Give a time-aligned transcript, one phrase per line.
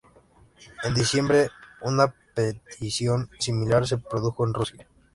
[0.83, 1.51] En diciembre,
[1.83, 4.87] una petición similar se produjo en Rusia.